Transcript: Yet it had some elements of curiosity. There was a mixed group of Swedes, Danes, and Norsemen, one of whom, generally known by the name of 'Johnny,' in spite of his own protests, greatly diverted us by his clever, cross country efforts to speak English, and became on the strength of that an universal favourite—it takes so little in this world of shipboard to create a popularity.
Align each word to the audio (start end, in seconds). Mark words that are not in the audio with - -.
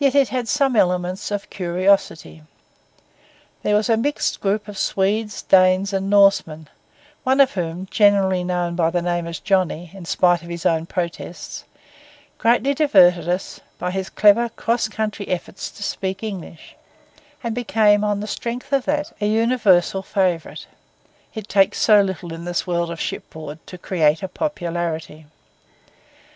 Yet 0.00 0.16
it 0.16 0.30
had 0.30 0.48
some 0.48 0.74
elements 0.74 1.30
of 1.30 1.48
curiosity. 1.48 2.42
There 3.62 3.76
was 3.76 3.88
a 3.88 3.96
mixed 3.96 4.40
group 4.40 4.66
of 4.66 4.76
Swedes, 4.76 5.42
Danes, 5.42 5.92
and 5.92 6.10
Norsemen, 6.10 6.66
one 7.22 7.38
of 7.40 7.52
whom, 7.52 7.86
generally 7.88 8.42
known 8.42 8.74
by 8.74 8.90
the 8.90 9.00
name 9.00 9.28
of 9.28 9.44
'Johnny,' 9.44 9.92
in 9.94 10.06
spite 10.06 10.42
of 10.42 10.48
his 10.48 10.66
own 10.66 10.86
protests, 10.86 11.62
greatly 12.36 12.74
diverted 12.74 13.28
us 13.28 13.60
by 13.78 13.92
his 13.92 14.10
clever, 14.10 14.48
cross 14.48 14.88
country 14.88 15.28
efforts 15.28 15.70
to 15.70 15.84
speak 15.84 16.24
English, 16.24 16.74
and 17.44 17.54
became 17.54 18.02
on 18.02 18.18
the 18.18 18.26
strength 18.26 18.72
of 18.72 18.86
that 18.86 19.12
an 19.20 19.30
universal 19.30 20.02
favourite—it 20.02 21.48
takes 21.48 21.78
so 21.78 22.00
little 22.02 22.32
in 22.32 22.44
this 22.44 22.66
world 22.66 22.90
of 22.90 23.00
shipboard 23.00 23.64
to 23.68 23.78
create 23.78 24.20
a 24.20 24.26
popularity. 24.26 25.26